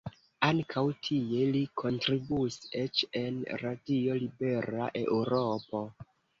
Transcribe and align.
Ankaŭ 0.45 0.81
tie 1.07 1.43
li 1.57 1.61
kontribuis, 1.83 2.57
eĉ 2.85 3.03
en 3.23 3.39
Radio 3.67 4.19
Libera 4.27 4.91
Eŭropo. 5.07 5.87